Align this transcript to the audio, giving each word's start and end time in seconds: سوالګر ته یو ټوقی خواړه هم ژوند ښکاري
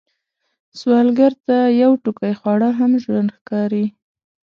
سوالګر 0.79 1.33
ته 1.45 1.57
یو 1.81 1.91
ټوقی 2.03 2.33
خواړه 2.39 2.69
هم 2.79 2.91
ژوند 3.03 3.29
ښکاري 3.37 3.85